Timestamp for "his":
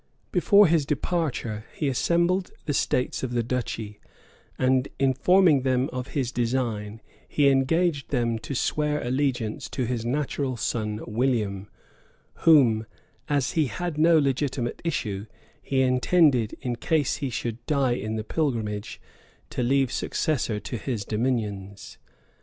0.65-0.83, 6.17-6.31, 9.85-10.03, 20.77-21.05